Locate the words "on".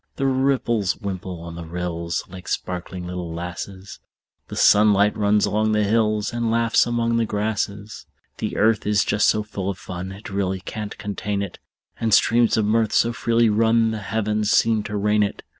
1.43-1.53